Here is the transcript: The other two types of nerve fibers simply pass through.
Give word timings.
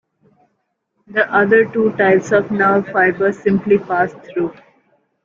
The 1.05 1.31
other 1.31 1.71
two 1.71 1.91
types 1.95 2.31
of 2.31 2.49
nerve 2.49 2.87
fibers 2.87 3.37
simply 3.37 3.77
pass 3.77 4.11
through. 4.33 4.51